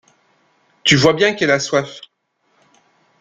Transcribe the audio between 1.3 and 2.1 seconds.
qu’elle a soif.